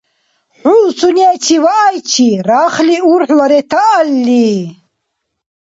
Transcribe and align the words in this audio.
ХӀу 0.59 0.75
сунечи 0.97 1.57
ваайчи 1.63 2.29
рахли 2.47 2.97
урхӀла 3.11 3.45
ретаалли? 3.51 4.49